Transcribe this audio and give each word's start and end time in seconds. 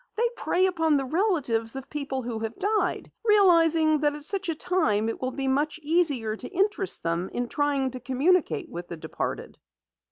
"They 0.15 0.27
prey 0.35 0.65
upon 0.65 0.97
the 0.97 1.05
relatives 1.05 1.75
of 1.75 1.87
persons 1.87 2.25
who 2.25 2.39
have 2.39 2.57
died, 2.57 3.11
realizing 3.23 3.99
that 3.99 4.15
at 4.15 4.23
such 4.23 4.49
a 4.49 4.55
time 4.55 5.07
it 5.09 5.21
will 5.21 5.29
be 5.29 5.47
much 5.47 5.79
easier 5.83 6.35
to 6.35 6.49
interest 6.49 7.03
them 7.03 7.29
in 7.31 7.47
trying 7.47 7.91
to 7.91 7.99
communicate 7.99 8.67
with 8.67 8.87
the 8.87 8.97
departed!" 8.97 9.59